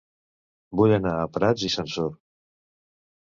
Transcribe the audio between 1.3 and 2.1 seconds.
Prats i Sansor